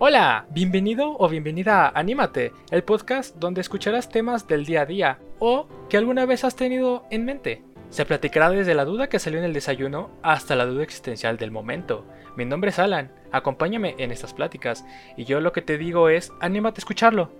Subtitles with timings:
[0.00, 5.18] Hola, bienvenido o bienvenida a Anímate, el podcast donde escucharás temas del día a día
[5.40, 7.64] o que alguna vez has tenido en mente.
[7.90, 11.50] Se platicará desde la duda que salió en el desayuno hasta la duda existencial del
[11.50, 12.04] momento.
[12.36, 16.30] Mi nombre es Alan, acompáñame en estas pláticas y yo lo que te digo es,
[16.38, 17.32] anímate a escucharlo.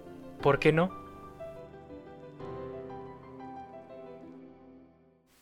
[0.42, 0.90] ¿Por qué no?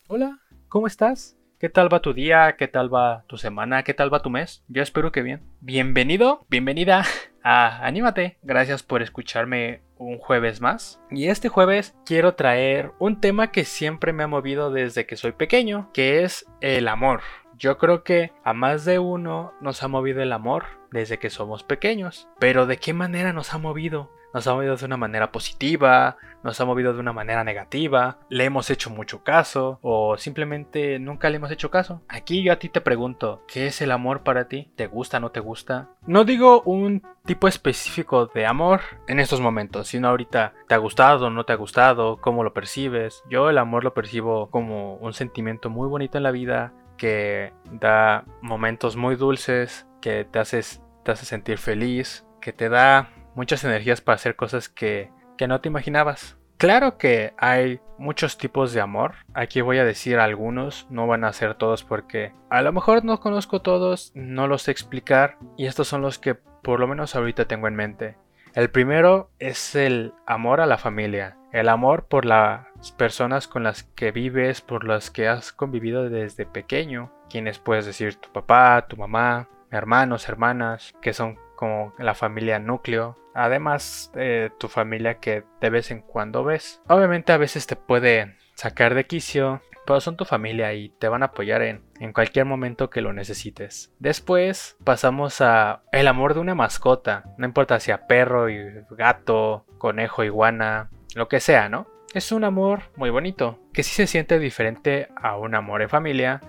[0.07, 1.36] Hola, ¿cómo estás?
[1.59, 2.57] ¿Qué tal va tu día?
[2.59, 3.83] ¿Qué tal va tu semana?
[3.83, 4.63] ¿Qué tal va tu mes?
[4.69, 5.41] Yo espero que bien.
[5.61, 7.07] Bienvenido, bienvenida
[7.43, 8.37] a Anímate.
[8.43, 11.01] Gracias por escucharme un jueves más.
[11.11, 15.33] Y este jueves quiero traer un tema que siempre me ha movido desde que soy
[15.33, 17.23] pequeño, que es el amor.
[17.59, 21.63] Yo creo que a más de uno nos ha movido el amor desde que somos
[21.63, 22.29] pequeños.
[22.39, 24.11] Pero ¿de qué manera nos ha movido?
[24.37, 28.45] nos ha movido de una manera positiva, nos ha movido de una manera negativa, le
[28.45, 32.03] hemos hecho mucho caso o simplemente nunca le hemos hecho caso.
[32.07, 34.71] Aquí yo a ti te pregunto, ¿qué es el amor para ti?
[34.77, 35.89] ¿Te gusta, no te gusta?
[36.07, 41.31] No digo un tipo específico de amor en estos momentos, sino ahorita, ¿te ha gustado,
[41.31, 42.19] no te ha gustado?
[42.19, 43.23] ¿Cómo lo percibes?
[43.31, 48.25] Yo el amor lo percibo como un sentimiento muy bonito en la vida que da
[48.43, 54.01] momentos muy dulces, que te haces te hace sentir feliz, que te da muchas energías
[54.01, 56.37] para hacer cosas que, que no te imaginabas.
[56.59, 59.15] Claro que hay muchos tipos de amor.
[59.33, 63.21] Aquí voy a decir algunos, no van a ser todos porque a lo mejor no
[63.21, 67.45] conozco todos, no los sé explicar y estos son los que por lo menos ahorita
[67.45, 68.17] tengo en mente.
[68.55, 72.67] El primero es el amor a la familia, el amor por las
[72.99, 78.17] personas con las que vives, por las que has convivido desde pequeño, quienes puedes decir
[78.17, 84.69] tu papá, tu mamá, hermanos, hermanas, que son como la familia núcleo, además de tu
[84.69, 86.83] familia que de vez en cuando ves.
[86.89, 91.23] Obviamente a veces te puede sacar de quicio, pero son tu familia y te van
[91.23, 93.95] a apoyar en, en cualquier momento que lo necesites.
[93.99, 98.59] Después pasamos a el amor de una mascota, no importa si a perro, y
[98.91, 101.87] gato, conejo, iguana, lo que sea, ¿no?
[102.13, 106.43] Es un amor muy bonito, que sí se siente diferente a un amor en familia,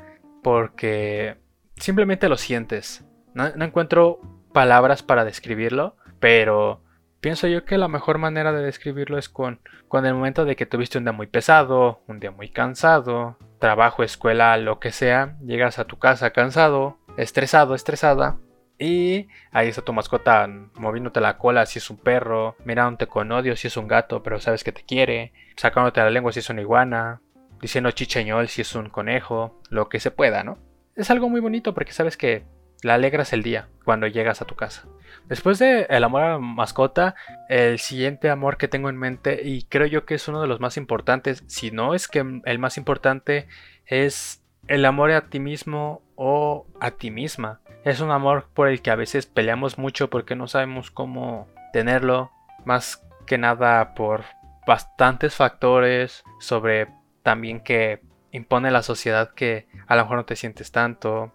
[0.43, 1.37] porque
[1.77, 3.05] simplemente lo sientes.
[3.33, 4.19] No, no encuentro
[4.53, 6.83] palabras para describirlo, pero
[7.21, 10.65] pienso yo que la mejor manera de describirlo es con, con el momento de que
[10.65, 15.79] tuviste un día muy pesado, un día muy cansado, trabajo, escuela, lo que sea, llegas
[15.79, 18.35] a tu casa cansado, estresado, estresada,
[18.79, 23.55] y ahí está tu mascota moviéndote la cola si es un perro, mirándote con odio
[23.55, 26.61] si es un gato, pero sabes que te quiere, sacándote la lengua si es una
[26.61, 27.21] iguana,
[27.61, 30.57] diciendo chicheñol si es un conejo, lo que se pueda, ¿no?
[30.95, 32.45] Es algo muy bonito porque sabes que
[32.83, 34.87] le alegras el día cuando llegas a tu casa.
[35.25, 37.15] Después de el amor a la mascota,
[37.49, 40.59] el siguiente amor que tengo en mente y creo yo que es uno de los
[40.59, 43.47] más importantes, si no es que el más importante
[43.85, 47.61] es el amor a ti mismo o a ti misma.
[47.87, 52.33] Es un amor por el que a veces peleamos mucho porque no sabemos cómo tenerlo,
[52.65, 54.25] más que nada por
[54.67, 56.89] bastantes factores sobre
[57.23, 58.01] también que
[58.33, 61.31] impone la sociedad que a lo mejor no te sientes tanto,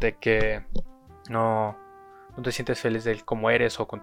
[0.00, 0.64] de que
[1.30, 1.78] no,
[2.36, 4.02] no te sientes feliz de cómo eres o con,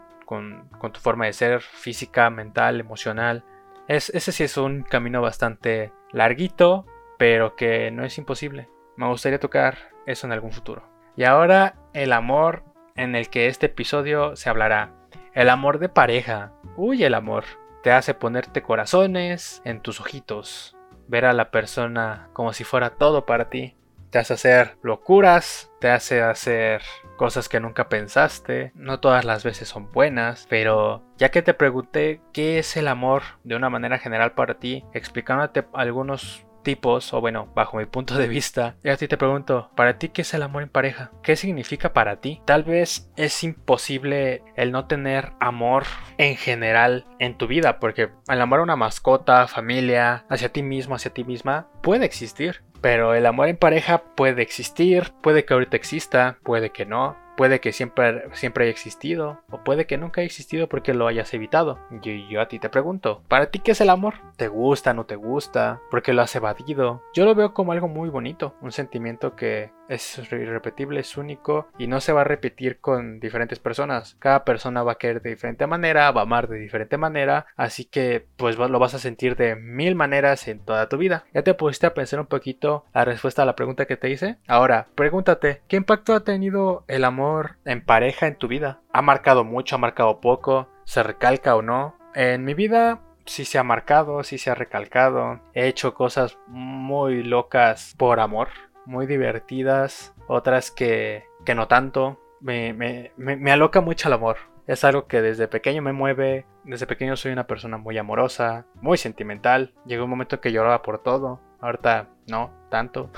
[0.94, 3.44] tu forma de ser física, mental, emocional.
[3.90, 6.86] Es, ese sí es un camino bastante larguito,
[7.18, 8.70] pero que no es imposible.
[8.96, 10.90] Me gustaría tocar eso en algún futuro.
[11.18, 12.64] Y ahora el amor
[12.96, 14.94] en el que este episodio se hablará.
[15.34, 16.52] El amor de pareja.
[16.76, 17.46] Uy, el amor.
[17.84, 20.76] Te hace ponerte corazones en tus ojitos.
[21.08, 23.76] Ver a la persona como si fuera todo para ti
[24.12, 26.82] te hace hacer locuras, te hace hacer
[27.18, 28.72] cosas que nunca pensaste.
[28.76, 33.24] No todas las veces son buenas, pero ya que te pregunté qué es el amor
[33.44, 38.28] de una manera general para ti, explicándote algunos tipos, o bueno, bajo mi punto de
[38.28, 41.12] vista, y a ti te pregunto, ¿para ti qué es el amor en pareja?
[41.24, 42.42] ¿Qué significa para ti?
[42.46, 45.84] Tal vez es imposible el no tener amor
[46.18, 50.96] en general en tu vida, porque el amor a una mascota, familia, hacia ti mismo,
[50.96, 52.64] hacia ti misma, puede existir.
[52.82, 57.60] Pero el amor en pareja puede existir, puede que ahorita exista, puede que no, puede
[57.60, 61.80] que siempre, siempre haya existido, o puede que nunca haya existido porque lo hayas evitado.
[62.04, 64.14] Y yo a ti te pregunto, ¿para ti qué es el amor?
[64.38, 65.82] ¿Te gusta, no te gusta?
[65.90, 67.02] ¿Por qué lo has evadido?
[67.16, 71.88] Yo lo veo como algo muy bonito, un sentimiento que es irrepetible, es único y
[71.88, 74.16] no se va a repetir con diferentes personas.
[74.20, 77.86] Cada persona va a querer de diferente manera, va a amar de diferente manera, así
[77.86, 81.26] que pues lo vas a sentir de mil maneras en toda tu vida.
[81.34, 84.38] ¿Ya te pusiste a pensar un poquito la respuesta a la pregunta que te hice?
[84.48, 88.80] Ahora, pregúntate, ¿qué impacto ha tenido el amor en pareja en tu vida?
[88.94, 90.70] ¿Ha marcado mucho, ha marcado poco?
[90.86, 91.98] ¿Se recalca o no?
[92.16, 95.42] En mi vida sí se ha marcado, sí se ha recalcado.
[95.54, 98.50] He hecho cosas muy locas por amor
[98.86, 102.20] muy divertidas, otras que, que no tanto.
[102.40, 104.38] me, me, me, me aloca mucho el amor.
[104.68, 106.46] Es algo que desde pequeño me mueve.
[106.64, 109.74] Desde pequeño soy una persona muy amorosa, muy sentimental.
[109.86, 111.42] Llegó un momento que lloraba por todo.
[111.60, 113.12] Ahorita no tanto.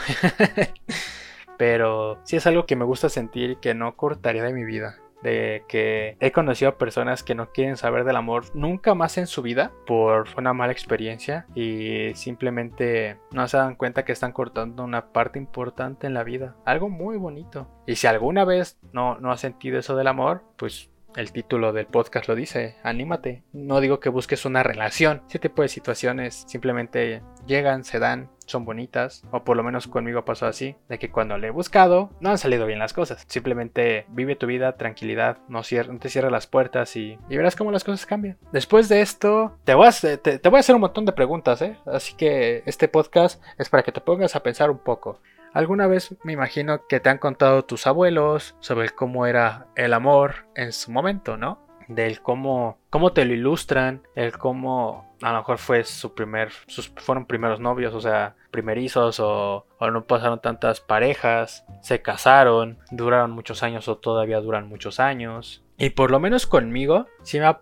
[1.57, 5.63] Pero sí es algo que me gusta sentir que no cortaría de mi vida de
[5.67, 9.41] que he conocido a personas que no quieren saber del amor nunca más en su
[9.41, 15.11] vida por una mala experiencia y simplemente no se dan cuenta que están cortando una
[15.11, 17.67] parte importante en la vida, algo muy bonito.
[17.87, 21.85] Y si alguna vez no, no has sentido eso del amor, pues el título del
[21.85, 23.43] podcast lo dice, anímate.
[23.53, 25.21] No digo que busques una relación.
[25.29, 29.23] Ese tipo de situaciones simplemente llegan, se dan, son bonitas.
[29.31, 30.75] O por lo menos conmigo pasó así.
[30.89, 33.25] De que cuando le he buscado, no han salido bien las cosas.
[33.27, 38.05] Simplemente vive tu vida, tranquilidad, no, te cierres las puertas y, verás cómo las cosas
[38.05, 38.37] cambian.
[38.51, 41.77] Después de esto, te voy, a, te voy a hacer un montón de preguntas, ¿eh?
[41.85, 45.19] Así que este podcast es para que te pongas a pensar un poco.
[45.53, 50.47] Alguna vez me imagino que te han contado tus abuelos sobre cómo era el amor
[50.55, 51.59] en su momento, ¿no?
[51.87, 56.89] Del cómo, cómo te lo ilustran, el cómo a lo mejor fue su primer, sus
[56.97, 63.63] fueron primeros novios, o sea, primerizos o, no pasaron tantas parejas, se casaron, duraron muchos
[63.63, 67.59] años o todavía duran muchos años, y por lo menos conmigo, sí me, ha,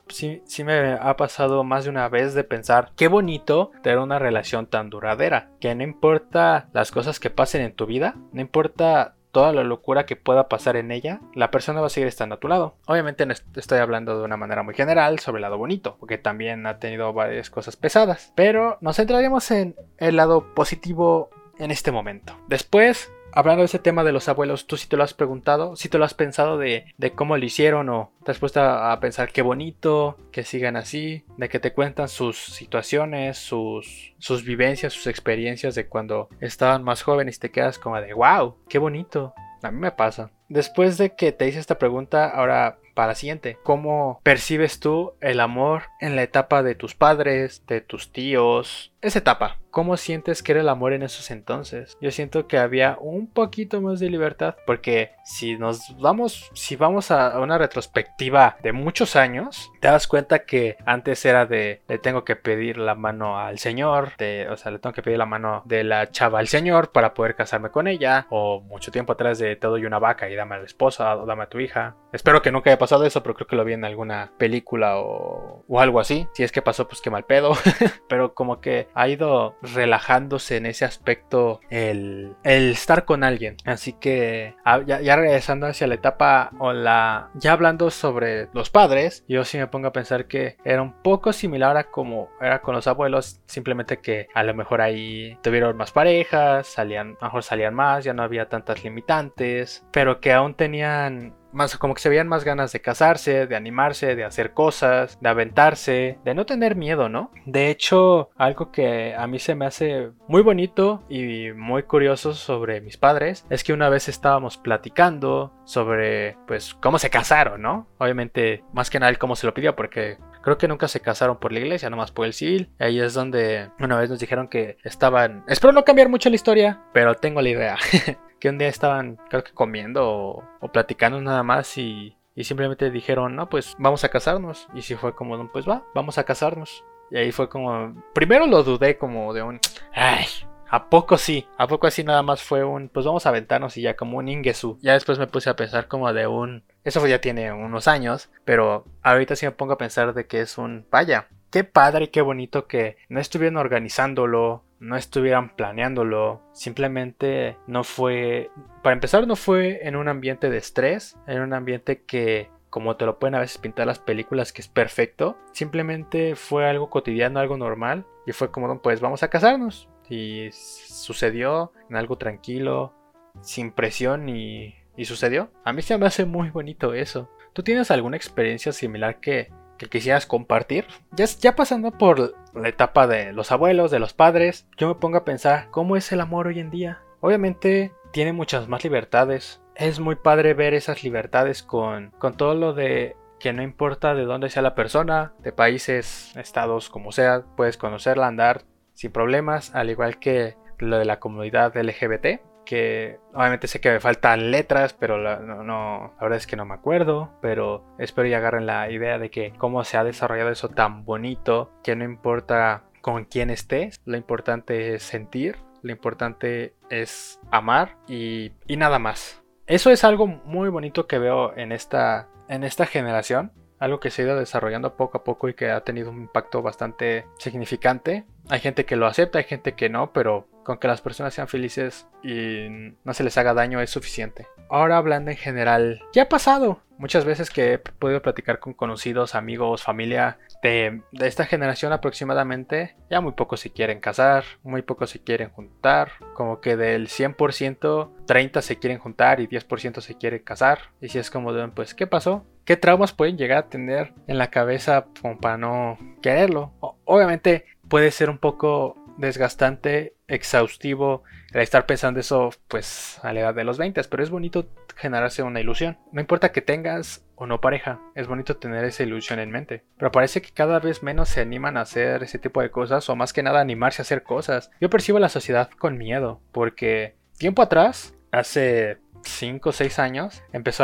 [0.66, 4.90] me, ha, pasado más de una vez de pensar qué bonito tener una relación tan
[4.90, 5.50] duradera.
[5.62, 10.06] Que no importa las cosas que pasen en tu vida, no importa toda la locura
[10.06, 12.76] que pueda pasar en ella, la persona va a seguir estando a tu lado.
[12.86, 16.66] Obviamente no estoy hablando de una manera muy general sobre el lado bonito, porque también
[16.68, 18.32] ha tenido varias cosas pesadas.
[18.36, 22.38] Pero nos centraremos en el lado positivo en este momento.
[22.48, 25.76] Después hablando de ese tema de los abuelos, ¿tú sí te lo has preguntado?
[25.76, 26.86] ¿Sí te lo has pensado de,
[27.16, 31.50] cómo lo hicieron o te has puesto a, pensar qué bonito, que sigan así, de
[31.50, 37.38] que te cuentan sus situaciones, sus, sus vivencias, sus experiencias de cuando estaban más jóvenes
[37.38, 39.34] y te quedas como de wow, qué bonito.
[39.64, 40.32] A mí me pasa.
[40.52, 43.58] Después de que te hice esta pregunta, ahora para la siguiente.
[43.64, 48.92] ¿Cómo percibes tú el amor en la etapa de tus padres, de tus tíos?
[49.02, 49.58] Esa etapa.
[49.72, 51.98] ¿Cómo sientes que era el amor en esos entonces?
[52.02, 57.10] Yo siento que había un poquito más de libertad porque si nos vamos, si vamos
[57.10, 62.26] a una retrospectiva de muchos años, te das cuenta que antes era de le tengo
[62.26, 65.64] que pedir la mano al señor, de, o sea, le tengo que pedir la mano
[65.66, 69.56] de la chava al señor para poder casarme con ella, o mucho tiempo atrás de
[69.56, 71.96] te doy una vaca y dame a la esposa o dame a tu hija.
[72.12, 75.64] Espero que nunca haya pasado eso, pero creo que lo vi en alguna película o,
[75.68, 76.28] o algo así.
[76.34, 77.54] Si es que pasó, pues qué mal pedo.
[78.10, 83.58] pero como que ha ido relajándose en ese aspecto el, el estar con alguien.
[83.66, 87.30] Así que ah, ya, regresando hacia la etapa o la...
[87.36, 91.34] Ya hablando sobre los padres, yo sí me pongo a pensar que era un poco
[91.34, 95.92] similar a como era con los abuelos, simplemente que a lo mejor ahí tuvieron más
[95.92, 100.56] parejas, salían, a lo mejor salían más, ya no había tantas limitantes, pero que aún
[100.56, 105.20] tenían más como que se veían más ganas de casarse, de animarse, de hacer cosas,
[105.22, 107.32] de aventarse, de no tener miedo, ¿no?
[107.46, 112.82] De hecho, algo que a mí se me hace muy bonito y muy curioso sobre
[112.82, 117.88] mis padres es que una vez estábamos platicando sobre pues cómo se casaron, ¿no?
[117.98, 121.38] Obviamente, más que nada el cómo se lo pidió porque Creo que nunca se casaron
[121.38, 122.72] por la iglesia, nomás por el civil.
[122.80, 125.44] Ahí es donde una vez nos dijeron que estaban...
[125.48, 127.78] Espero no cambiar mucho la historia, pero tengo la idea.
[128.42, 133.48] que un día estaban, creo que comiendo o, platicando nada más y, simplemente dijeron, no,
[133.48, 134.68] pues vamos a casarnos.
[134.74, 136.84] Y si fue como, pues va, vamos a casarnos.
[137.12, 139.60] Y ahí fue como, primero lo dudé como de un,
[139.94, 140.26] ay,
[140.74, 141.46] ¿A poco sí?
[141.58, 144.30] ¿A poco así nada más fue un, pues vamos a aventarnos y ya como un
[144.30, 144.80] Ingesu?
[144.82, 148.86] Ya después me puse a pensar como de un, eso ya tiene unos años, pero
[149.04, 152.68] ahorita sí me pongo a pensar de que es un, vaya, qué padre qué bonito
[152.68, 158.50] que no estuvieran organizándolo, no estuvieran planeándolo, simplemente no fue,
[158.82, 163.06] para empezar no fue en un ambiente de estrés, en un ambiente que como te
[163.06, 167.58] lo pueden a veces pintar las películas que es perfecto, simplemente fue algo cotidiano, algo
[167.58, 172.94] normal y fue como, pues vamos a casarnos y sucedió en algo tranquilo,
[173.42, 175.52] sin presión y, y sucedió.
[175.66, 177.30] A mí se me hace muy bonito eso.
[177.54, 179.52] ¿Tú tienes alguna experiencia similar que
[179.82, 180.86] que quisieras compartir.
[181.12, 185.26] Ya, pasando por la etapa de los abuelos, de los padres, yo me pongo a
[185.26, 187.02] pensar cómo es el amor hoy en día.
[187.20, 189.60] Obviamente tiene muchas más libertades.
[189.74, 194.26] Es muy padre ver esas libertades con, con todo lo de que no importa de
[194.26, 199.90] dónde sea la persona, de países, estados, como sea, puedes conocerla, andar sin problemas, al
[199.90, 205.18] igual que lo de la comunidad LGBT que obviamente sé que me faltan letras, pero
[205.18, 209.20] la, no, la verdad es que no me acuerdo, pero espero y agarren la idea
[209.20, 214.00] de que cómo se ha desarrollado eso tan bonito, que no importa con quién estés,
[214.06, 219.42] lo importante es sentir, lo importante es amar y, y nada más.
[219.66, 223.52] Eso es algo muy bonito que veo en esta, en esta generación
[223.82, 226.62] algo que se ha ido desarrollando poco a poco y que ha tenido un impacto
[226.62, 228.26] bastante significante.
[228.48, 231.48] Hay gente que lo acepta, hay gente que no, pero con que las personas sean
[231.48, 232.68] felices y
[233.04, 234.48] no se les haga daño es suficiente.
[234.70, 236.82] Ahora hablando en general, ¿qué ha pasado?
[236.98, 243.22] Muchas veces que he podido platicar con conocidos, amigos, familia de, esta generación aproximadamente, ya
[243.22, 248.62] muy pocos se quieren casar, muy pocos se quieren juntar, como que del 100%, 30
[248.62, 250.78] se quieren juntar y 10% se quiere casar.
[251.02, 252.46] Y si es como pues, ¿qué pasó?
[252.66, 256.74] ¿Qué traumas pueden llegar a tener en la cabeza como para no quererlo?
[257.04, 261.24] Obviamente puede ser un poco desgastante, exhaustivo
[261.54, 265.44] el estar pensando eso pues a la edad de los 20, pero es bonito generarse
[265.44, 265.98] una ilusión.
[266.12, 269.84] No importa que tengas o no pareja, es bonito tener esa ilusión en mente.
[269.98, 273.16] Pero parece que cada vez menos se animan a hacer ese tipo de cosas o
[273.16, 274.72] más que nada animarse a hacer cosas.
[274.80, 280.84] Yo percibo la sociedad con miedo porque tiempo atrás, hace 5 o 6 años, empezó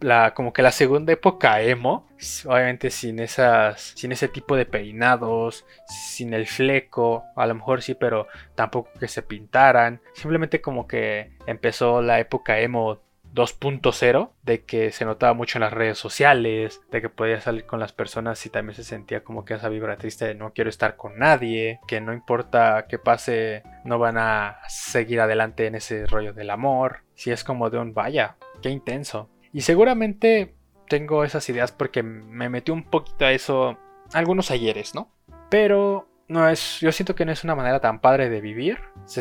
[0.00, 2.06] la, como que la segunda época emo,
[2.46, 7.94] obviamente sin esas, sin ese tipo de peinados, sin el fleco, a lo mejor sí,
[7.94, 13.00] pero tampoco que se pintaran, simplemente como que empezó la época emo
[13.34, 17.80] 2.0 de que se notaba mucho en las redes sociales, de que podía salir con
[17.80, 20.96] las personas y también se sentía como que esa vibra triste de no quiero estar
[20.96, 26.32] con nadie, que no importa qué pase, no van a seguir adelante en ese rollo
[26.32, 27.00] del amor.
[27.14, 29.28] Si es como de un vaya, qué intenso.
[29.52, 30.54] Y seguramente
[30.88, 33.78] tengo esas ideas porque me metí un poquito a eso
[34.12, 35.10] algunos ayeres, ¿no?
[35.50, 38.78] Pero no es, yo siento que no es una manera tan padre de vivir.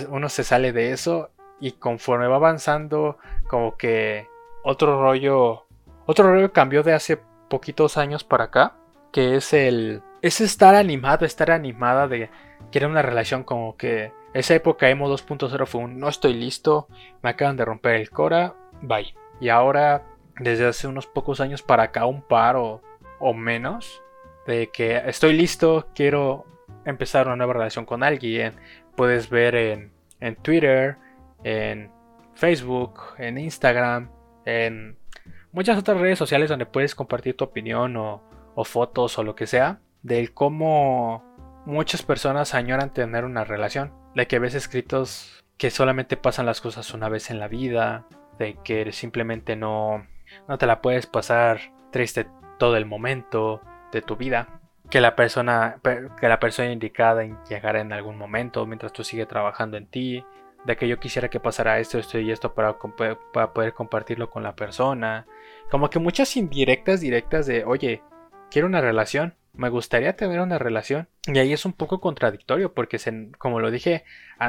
[0.10, 3.18] Uno se sale de eso y conforme va avanzando,
[3.48, 4.28] como que
[4.64, 5.66] otro rollo,
[6.06, 7.20] otro rollo cambió de hace
[7.50, 8.76] poquitos años para acá,
[9.12, 12.30] que es el, es estar animado, estar animada de
[12.72, 16.88] querer una relación como que esa época emo 2.0 fue un no estoy listo,
[17.24, 19.16] me acaban de romper el cora, bye.
[19.40, 20.04] Y ahora,
[20.39, 22.82] desde hace unos pocos años para acá, un par o,
[23.20, 24.01] o menos,
[24.46, 26.46] de que estoy listo, quiero
[26.86, 28.53] empezar una nueva relación con alguien.
[28.96, 30.98] Puedes ver en, en Twitter,
[31.44, 31.91] en
[32.34, 34.10] Facebook, en Instagram,
[34.46, 34.98] en
[35.51, 38.24] muchas otras redes sociales donde puedes compartir tu opinión o,
[38.63, 41.24] fotos o lo que sea, del cómo
[41.65, 46.94] muchas personas añoran tener una relación, de que ves escritos que solamente pasan las cosas
[46.94, 48.08] una vez en la vida,
[48.39, 50.08] de que simplemente no,
[50.48, 51.60] no te la puedes pasar
[51.92, 57.82] triste todo el momento de tu vida, que la persona, que la persona indicada llegará
[57.82, 60.24] en algún momento mientras tú sigues trabajando en ti,
[60.66, 62.78] de que yo quisiera que pasara esto, esto y esto para,
[63.34, 65.26] para poder compartirlo con la persona.
[65.70, 68.02] Como que muchas indirectas directas de, oye,
[68.50, 71.08] quiero una relación, me gustaría tener una relación.
[71.26, 73.00] Y ahí es un poco contradictorio porque,
[73.38, 74.04] como lo dije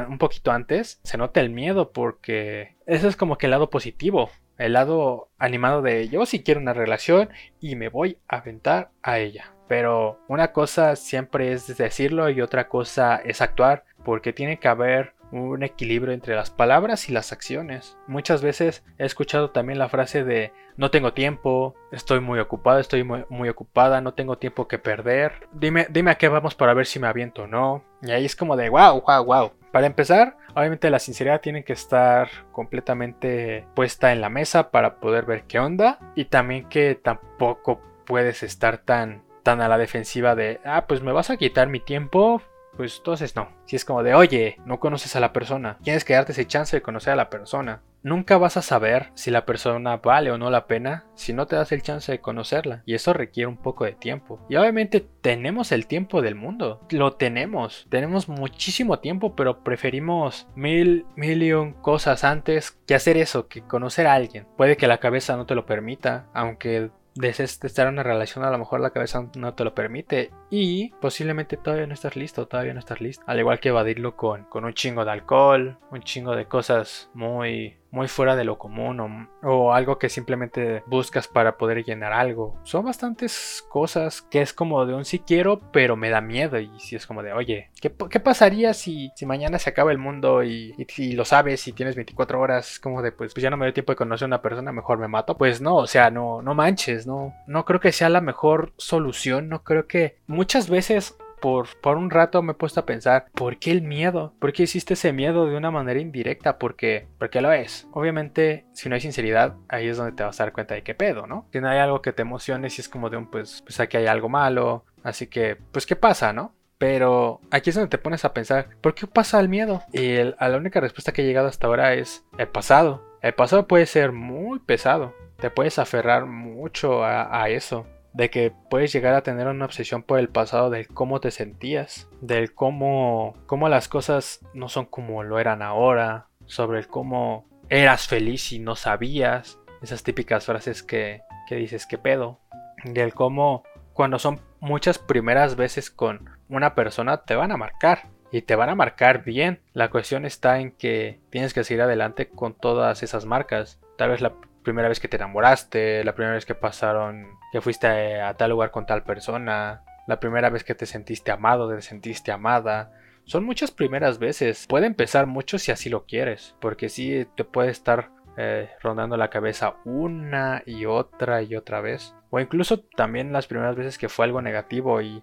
[0.08, 4.30] un poquito antes, se nota el miedo porque eso es como que el lado positivo,
[4.58, 9.18] el lado animado de yo sí quiero una relación y me voy a aventar a
[9.18, 9.52] ella.
[9.68, 15.14] Pero una cosa siempre es decirlo y otra cosa es actuar porque tiene que haber
[15.30, 17.96] un equilibrio entre las palabras y las acciones.
[18.06, 23.04] Muchas veces he escuchado también la frase de no tengo tiempo, estoy muy ocupado, estoy
[23.04, 25.48] muy, ocupada, no tengo tiempo que perder.
[25.52, 27.84] Dime, dime a qué vamos para ver si me aviento o no.
[28.02, 29.52] Y ahí es como de wow, wow, wow.
[29.72, 35.24] Para empezar, obviamente la sinceridad tiene que estar completamente puesta en la mesa para poder
[35.24, 35.98] ver qué onda.
[36.16, 41.12] Y también que tampoco puedes estar tan, tan a la defensiva de, ah, pues me
[41.12, 42.42] vas a quitar mi tiempo,
[42.78, 43.48] pues entonces no.
[43.66, 46.76] Si es como de, oye, no conoces a la persona, tienes que darte ese chance
[46.76, 47.82] de conocer a la persona.
[48.04, 51.56] Nunca vas a saber si la persona vale o no la pena si no te
[51.56, 52.84] das el chance de conocerla.
[52.86, 54.38] Y eso requiere un poco de tiempo.
[54.48, 56.80] Y obviamente tenemos el tiempo del mundo.
[56.90, 57.88] Lo tenemos.
[57.90, 64.14] Tenemos muchísimo tiempo, pero preferimos mil, millón cosas antes que hacer eso, que conocer a
[64.14, 64.46] alguien.
[64.56, 68.58] Puede que la cabeza no te lo permita, aunque desees estar una relación, a lo
[68.58, 72.80] mejor la cabeza no te lo permite y posiblemente todavía no estás listo, todavía no
[72.80, 73.24] estás listo.
[73.26, 77.77] Al igual que evadirlo con, con un chingo de alcohol, un chingo de cosas muy
[77.90, 82.58] muy fuera de lo común o, algo que simplemente buscas para poder llenar algo.
[82.64, 86.58] Son bastantes cosas que es como de un sí quiero, pero me da miedo.
[86.58, 87.90] Y si es como de, oye, ¿qué,
[88.20, 92.40] pasaría si, si, mañana se acaba el mundo y, y, lo sabes y tienes 24
[92.40, 92.78] horas?
[92.78, 94.98] Como de, pues, pues, ya no me doy tiempo de conocer a una persona, mejor
[94.98, 95.36] me mato.
[95.36, 99.48] Pues no, o sea, no, no manches, no, no creo que sea la mejor solución.
[99.48, 103.58] No creo que muchas veces por, por un rato me he puesto a pensar, ¿por
[103.58, 104.34] qué el miedo?
[104.38, 106.58] ¿Por qué hiciste ese miedo de una manera indirecta?
[106.58, 107.88] Porque, porque lo es.
[107.92, 110.94] Obviamente, si no hay sinceridad, ahí es donde te vas a dar cuenta de qué
[110.94, 111.46] pedo, ¿no?
[111.52, 113.96] Si no hay algo que te emocione, si es como de un, pues, pues aquí
[113.96, 116.54] hay algo malo, así que, pues, ¿qué pasa, no?
[116.78, 119.82] Pero aquí es donde te pones a pensar, ¿por qué pasa el miedo?
[119.92, 123.04] Y a la única respuesta que he llegado hasta ahora es el pasado.
[123.20, 125.12] El pasado puede ser muy pesado.
[125.40, 127.86] Te puedes aferrar mucho a, eso.
[128.18, 132.08] De que puedes llegar a tener una obsesión por el pasado del cómo te sentías.
[132.20, 136.26] Del cómo, cómo las cosas no son como lo eran ahora.
[136.44, 139.60] Sobre el cómo eras feliz y no sabías.
[139.82, 142.40] Esas típicas frases que, que dices que pedo.
[142.82, 148.42] Del cómo cuando son muchas primeras veces con una persona te van a marcar y
[148.42, 149.60] te van a marcar bien.
[149.74, 153.78] La cuestión está en que tienes que seguir adelante con todas esas marcas.
[153.96, 158.20] Tal vez la primera vez que te enamoraste, la primera vez que pasaron, que fuiste
[158.20, 162.32] a, tal lugar con tal persona, la primera vez que te sentiste amado, te sentiste
[162.32, 162.92] amada.
[163.24, 164.66] Son muchas primeras veces.
[164.66, 169.30] Puede empezar mucho si así lo quieres, porque sí te puede estar eh, rondando la
[169.30, 172.14] cabeza una y otra y otra vez.
[172.30, 175.22] O incluso también las primeras veces que fue algo negativo y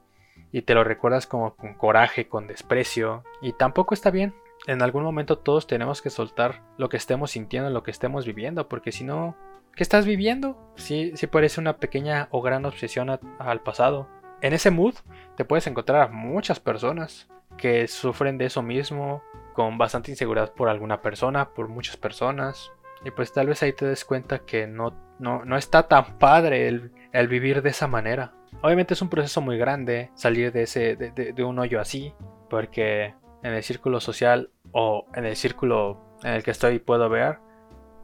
[0.56, 4.34] y te lo recuerdas como con coraje, con desprecio, y tampoco está bien.
[4.67, 8.67] En algún momento todos tenemos que soltar lo que estemos sintiendo, lo que estemos viviendo,
[8.67, 9.36] porque si no,
[9.75, 10.57] ¿qué estás viviendo?
[10.75, 14.07] Sí, sí parece una pequeña o gran obsesión al pasado.
[14.41, 14.95] En ese mood
[15.36, 20.67] te puedes encontrar a muchas personas que sufren de eso mismo, con bastante inseguridad por
[20.67, 22.72] alguna persona, por muchas personas.
[23.03, 26.67] Y pues tal vez ahí te des cuenta que no, no, no está tan padre
[26.67, 28.34] el, el vivir de esa manera.
[28.62, 32.13] Obviamente es un proceso muy grande salir de, ese, de, un hoyo así,
[32.50, 33.13] porque
[33.46, 37.38] en el círculo social o en el círculo en el que estoy puedo ver,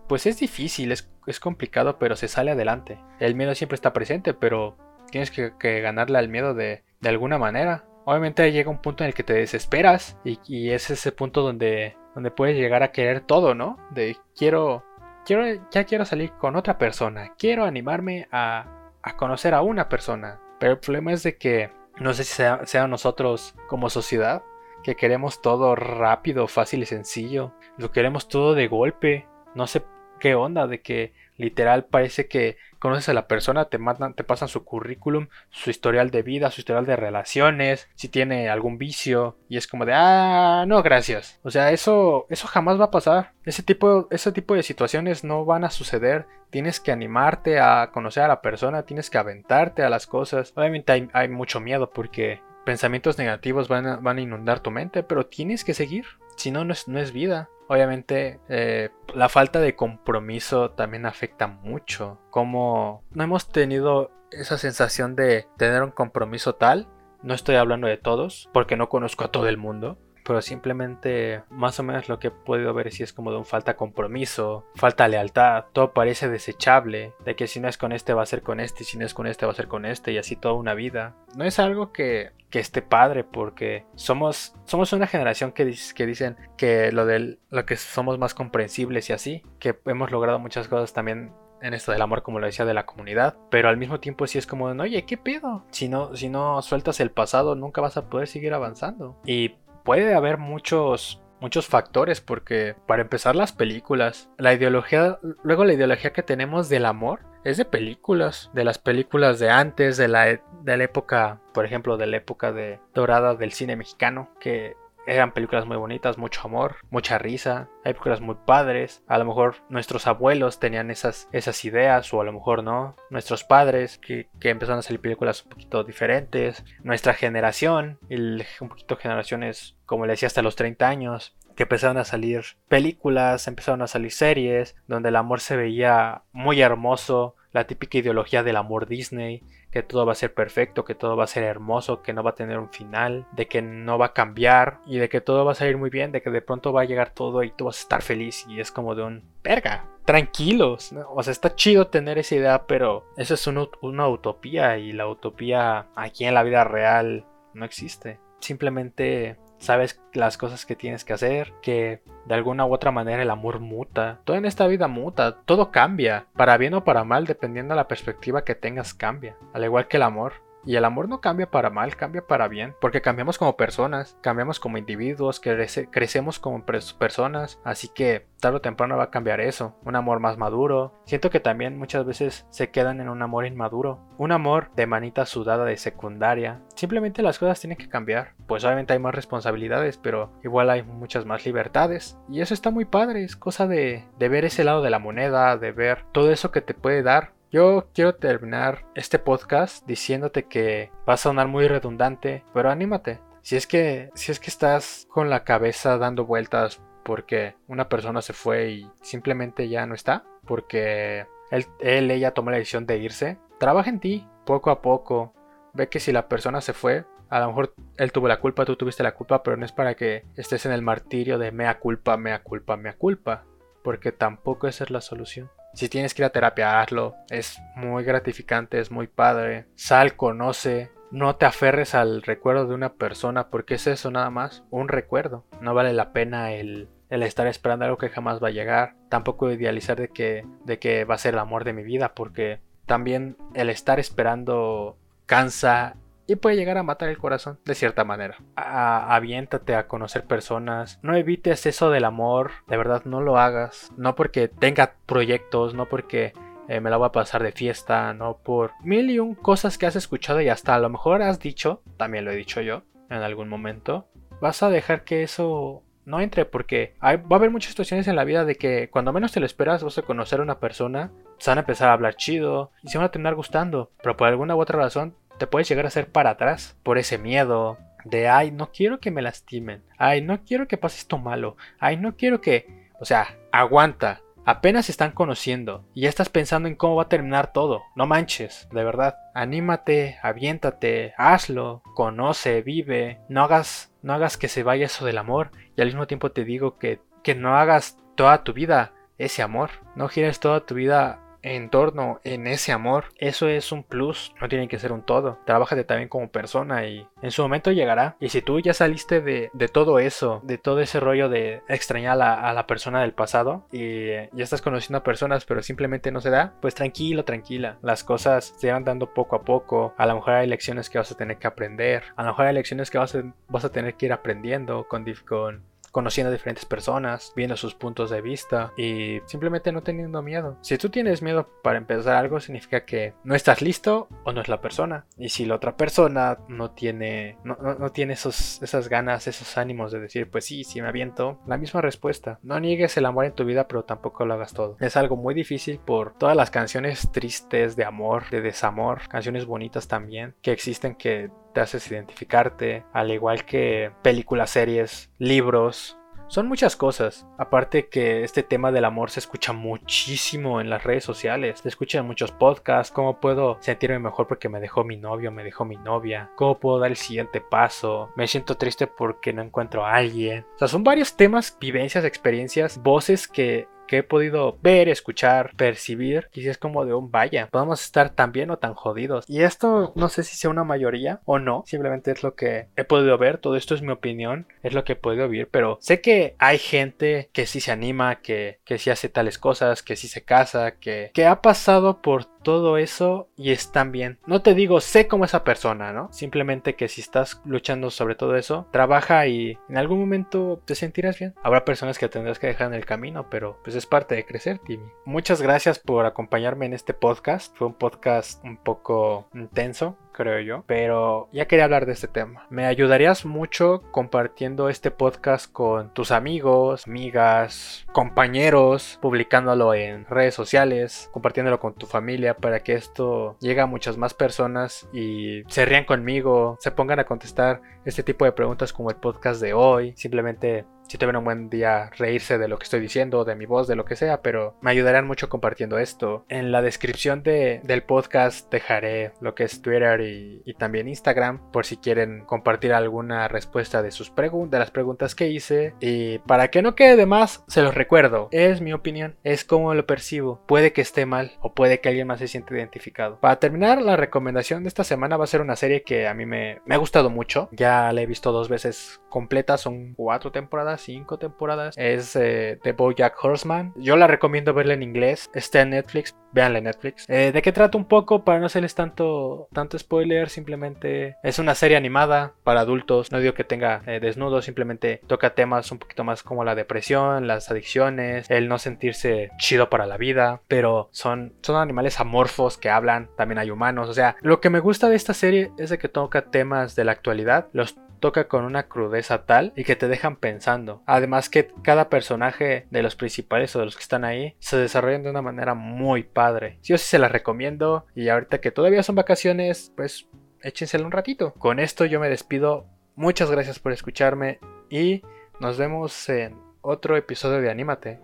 [0.07, 2.99] pues es difícil, es, complicado, pero se sale adelante.
[3.19, 4.77] El miedo siempre está presente, pero
[5.09, 7.85] tienes que, ganarle al miedo de, alguna manera.
[8.05, 11.97] Obviamente llega un punto en el que te desesperas y, y, es ese punto donde,
[12.13, 13.77] donde puedes llegar a querer todo, ¿no?
[13.91, 14.83] De quiero,
[15.25, 20.39] quiero, ya quiero salir con otra persona, quiero animarme a, a conocer a una persona.
[20.59, 24.41] Pero el problema es de que no sé si sea, nosotros como sociedad
[24.83, 27.53] que queremos todo rápido, fácil y sencillo.
[27.77, 29.27] Lo queremos todo de golpe.
[29.55, 29.83] No sé
[30.19, 34.47] qué onda de que literal parece que conoces a la persona, te mandan, te pasan
[34.47, 39.57] su currículum, su historial de vida, su historial de relaciones, si tiene algún vicio y
[39.57, 41.39] es como de ah no gracias.
[41.43, 43.33] O sea eso eso jamás va a pasar.
[43.43, 46.25] Ese tipo ese tipo de situaciones no van a suceder.
[46.49, 50.53] Tienes que animarte a conocer a la persona, tienes que aventarte a las cosas.
[50.55, 55.25] Obviamente hay, mucho miedo porque pensamientos negativos van a, van a inundar tu mente, pero
[55.25, 56.05] tienes que seguir.
[56.35, 57.49] Si no, no es vida.
[57.67, 62.19] Obviamente eh, la falta de compromiso también afecta mucho.
[62.29, 66.87] Como no hemos tenido esa sensación de tener un compromiso tal,
[67.21, 71.79] no estoy hablando de todos, porque no conozco a todo el mundo, pero simplemente más
[71.79, 75.07] o menos lo que he podido ver si es como de un falta compromiso, falta
[75.07, 78.59] lealtad, todo parece desechable, de que si no es con este va a ser con
[78.59, 80.55] este, y si no es con este va a ser con este y así toda
[80.55, 81.15] una vida.
[81.35, 86.37] No es algo que, que esté padre porque somos, somos una generación que, que dicen
[86.57, 90.93] que lo, del, lo que somos más comprensibles y así, que hemos logrado muchas cosas
[90.93, 93.37] también en esto del amor, como lo decía, de la comunidad.
[93.49, 95.63] Pero al mismo tiempo sí es como, oye, ¿qué pedo?
[95.71, 99.19] Si no, si no sueltas el pasado, nunca vas a poder seguir avanzando.
[99.25, 105.73] Y puede haber muchos muchos factores porque para empezar las películas, la ideología, luego la
[105.73, 110.25] ideología que tenemos del amor es de películas, de las películas de antes, de la,
[110.25, 115.33] de la época, por ejemplo, de la época de dorada del cine mexicano, que eran
[115.33, 119.03] películas muy bonitas, mucho amor, mucha risa, hay películas muy padres.
[119.07, 122.95] A lo mejor nuestros abuelos tenían esas, esas ideas, o a lo mejor no.
[123.09, 126.63] Nuestros padres, que, empezaron a salir películas un poquito diferentes.
[126.83, 132.05] Nuestra generación, un poquito generaciones, como le decía, hasta los 30 años, que empezaron a
[132.05, 137.97] salir películas, empezaron a salir series, donde el amor se veía muy hermoso, la típica
[137.97, 141.43] ideología del amor Disney, que todo va a ser perfecto, que todo va a ser
[141.43, 144.97] hermoso, que no va a tener un final, de que no va a cambiar y
[144.97, 147.13] de que todo va a salir muy bien, de que de pronto va a llegar
[147.13, 151.23] todo y tú vas a estar feliz y es como de un verga, tranquilos, o
[151.23, 156.25] sea, está chido tener esa idea, pero eso es una utopía y la utopía aquí
[156.25, 158.19] en la vida real no existe.
[158.39, 163.29] Simplemente sabes las cosas que tienes que hacer, que de alguna u otra manera el
[163.29, 164.19] amor muta.
[164.25, 167.87] Todo en esta vida muta, todo cambia, para bien o para mal, dependiendo de la
[167.87, 170.33] perspectiva que tengas cambia, al igual que el amor.
[170.65, 174.59] Y el amor no cambia para mal, cambia para bien, porque cambiamos como personas, cambiamos
[174.59, 179.95] como individuos, crecemos como personas, así que tarde o temprano va a cambiar eso, un
[179.95, 180.93] amor más maduro.
[181.05, 185.25] Siento que también muchas veces se quedan en un amor inmaduro, un amor de manita
[185.25, 186.61] sudada de secundaria.
[186.75, 191.25] Simplemente las cosas tienen que cambiar, pues obviamente hay más responsabilidades, pero igual hay muchas
[191.25, 192.17] más libertades.
[192.29, 195.57] Y eso está muy padre, es cosa de, de ver ese lado de la moneda,
[195.57, 200.89] de ver todo eso que te puede dar yo quiero terminar este podcast diciéndote que
[201.07, 203.19] va a sonar muy redundante, pero anímate.
[203.41, 208.21] Si es que si es que estás con la cabeza dando vueltas porque una persona
[208.21, 212.99] se fue y simplemente ya no está, porque él, él ella tomó la decisión de
[212.99, 213.37] irse.
[213.59, 215.33] Trabaja en ti, poco a poco.
[215.73, 218.75] Ve que si la persona se fue, a lo mejor él tuvo la culpa, tú
[218.75, 222.15] tuviste la culpa, pero no es para que estés en el martirio de mea culpa,
[222.17, 223.45] mea culpa, mea culpa,
[223.83, 225.49] porque tampoco esa es la solución.
[225.73, 227.15] Si tienes que ir a terapia, hazlo.
[227.29, 229.65] Es muy gratificante, es muy padre.
[229.75, 230.91] Sal, conoce.
[231.11, 235.45] No te aferres al recuerdo de una persona porque es eso nada más, un recuerdo.
[235.59, 238.95] No vale la pena el, el estar esperando algo que jamás va a llegar.
[239.09, 242.61] Tampoco idealizar de que, de que va a ser el amor de mi vida porque
[242.85, 245.95] también el estar esperando cansa
[246.27, 248.37] y puede llegar a matar el corazón de cierta manera.
[248.55, 254.15] aviéntate a conocer personas, no evites eso del amor, de verdad no lo hagas, no
[254.15, 256.33] porque tenga proyectos, no porque
[256.67, 259.85] eh, me la voy a pasar de fiesta, no por mil y un cosas que
[259.85, 263.23] has escuchado y hasta a lo mejor has dicho, también lo he dicho yo en
[263.23, 264.07] algún momento,
[264.39, 268.23] vas a dejar que eso no entre porque va a haber muchas situaciones en la
[268.23, 271.51] vida de que cuando menos te lo esperas vas a conocer a una persona, se
[271.51, 274.55] van a empezar a hablar chido y se van a terminar gustando, pero por alguna
[274.55, 278.51] u otra razón te puedes llegar a hacer para atrás por ese miedo de, ay,
[278.51, 282.41] no quiero que me lastimen, ay, no quiero que pase esto malo, ay, no quiero
[282.41, 287.03] que, o sea, aguanta, apenas se están conociendo y ya estás pensando en cómo va
[287.03, 294.13] a terminar todo, no manches, de verdad, anímate, aviéntate, hazlo, conoce, vive, no hagas, no
[294.13, 295.49] hagas que se vaya eso del amor.
[295.75, 299.71] Y al mismo tiempo te digo que, que no hagas toda tu vida ese amor,
[299.95, 304.47] no gires toda tu vida en torno en ese amor, eso es un plus, no
[304.47, 305.39] tiene que ser un todo.
[305.45, 308.15] Trabájate también como persona y en su momento llegará.
[308.19, 312.53] Y si tú ya saliste de, todo eso, de todo ese rollo de extrañar a
[312.53, 316.53] la, persona del pasado y ya estás conociendo a personas pero simplemente no se da,
[316.61, 317.77] pues tranquilo, tranquila.
[317.81, 319.93] Las cosas se van dando poco a poco.
[319.97, 322.03] A lo mejor hay lecciones que vas a tener que aprender.
[322.15, 325.05] A lo mejor hay lecciones que vas a, vas a tener que ir aprendiendo con,
[325.25, 330.57] con conociendo a diferentes personas, viendo sus puntos de vista y simplemente no teniendo miedo.
[330.61, 334.47] Si tú tienes miedo para empezar algo, significa que no estás listo o no es
[334.47, 335.05] la persona.
[335.17, 339.99] Y si la otra persona no tiene, no, tiene esos, esas ganas, esos ánimos de
[339.99, 342.39] decir, pues sí, si me aviento, la misma respuesta.
[342.43, 344.77] No niegues el amor en tu vida, pero tampoco lo hagas todo.
[344.79, 349.87] Es algo muy difícil por todas las canciones tristes de amor, de desamor, canciones bonitas
[349.87, 355.97] también, que existen que te haces identificarte, al igual que películas, series, libros.
[356.31, 357.27] Son muchas cosas.
[357.37, 361.59] Aparte que este tema del amor se escucha muchísimo en las redes sociales.
[361.59, 362.93] Se escucha en muchos podcasts.
[362.93, 366.31] ¿Cómo puedo sentirme mejor porque me dejó mi novio, me dejó mi novia?
[366.37, 368.11] ¿Cómo puedo dar el siguiente paso?
[368.15, 370.45] Me siento triste porque no encuentro a alguien.
[370.55, 376.29] O sea, son varios temas, vivencias, experiencias, voces que que he podido ver, escuchar, percibir,
[376.31, 379.25] y si es como de un vaya, podemos estar tan bien o tan jodidos.
[379.27, 382.85] Y esto no sé si sea una mayoría o no, simplemente es lo que he
[382.85, 385.99] podido ver, todo esto es mi opinión, es lo que he podido ver, pero sé
[385.99, 390.07] que hay gente que sí se anima, que, que sí hace tales cosas, que sí
[390.07, 394.19] se casa, que, que ha pasado por todo eso y están bien.
[394.25, 396.11] No te digo sé como esa persona, ¿no?
[396.11, 401.19] Simplemente que si estás luchando sobre todo eso, trabaja y en algún momento te sentirás
[401.19, 401.33] bien.
[401.43, 404.59] Habrá personas que tendrás que dejar en el camino, pero pues es parte de crecer,
[404.59, 404.89] Timmy.
[405.05, 407.55] Muchas gracias por acompañarme en este podcast.
[407.55, 410.63] Fue un podcast un poco intenso creo yo.
[410.67, 412.45] Pero ya quería hablar de este tema.
[412.49, 421.09] Me ayudarías mucho compartiendo este podcast con tus amigos, amigas, compañeros, publicándolo en redes sociales,
[421.11, 425.85] compartiéndolo con tu familia para que esto llegue a muchas más personas y se rían
[425.85, 429.93] conmigo, se pongan a contestar este tipo de preguntas como el podcast de hoy.
[429.95, 433.65] Simplemente si tuvieron un buen día reírse de lo que estoy diciendo, de mi voz,
[433.65, 436.25] de lo que sea, pero me ayudarán mucho compartiendo esto.
[436.27, 441.77] En la descripción del podcast dejaré lo que es Twitter y, también Instagram por si
[441.77, 445.73] quieren compartir alguna respuesta de sus preguntas, de las preguntas que hice.
[445.79, 448.27] Y para que no quede de más, se los recuerdo.
[448.31, 450.41] Es mi opinión, es como lo percibo.
[450.45, 453.17] Puede que esté mal o puede que alguien más se siente identificado.
[453.21, 456.25] Para terminar, la recomendación de esta semana va a ser una serie que a mí
[456.25, 457.47] me, me ha gustado mucho.
[457.53, 461.75] Ya la he visto dos veces completa, son cuatro temporadas cinco temporadas.
[461.77, 463.73] Es eh, The Bojack Horseman.
[463.75, 465.29] Yo la recomiendo verla en inglés.
[465.33, 466.15] Está en Netflix.
[466.33, 467.05] Véanla en Netflix.
[467.09, 468.23] Eh, ¿De qué trata un poco?
[468.23, 470.29] Para no hacerles tanto, tanto spoiler.
[470.29, 473.11] Simplemente es una serie animada para adultos.
[473.11, 474.41] No digo que tenga eh, desnudo.
[474.41, 479.69] Simplemente toca temas un poquito más como la depresión, las adicciones, el no sentirse chido
[479.69, 480.41] para la vida.
[480.47, 483.09] Pero son, son animales amorfos que hablan.
[483.17, 483.89] También hay humanos.
[483.89, 486.85] O sea, lo que me gusta de esta serie es de que toca temas de
[486.85, 487.47] la actualidad.
[487.53, 490.83] Los toca con una crudeza tal y que te dejan pensando.
[490.85, 495.03] Además que cada personaje de los principales o de los que están ahí se desarrollan
[495.03, 496.59] de una manera muy padre.
[496.61, 500.09] Yo sí se las recomiendo y ahorita que todavía son vacaciones, pues
[500.41, 501.33] échenselo un ratito.
[501.35, 502.65] Con esto yo me despido.
[502.95, 505.01] Muchas gracias por escucharme y
[505.39, 507.99] nos vemos en otro episodio de Anímate.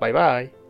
[0.00, 0.61] Bye bye.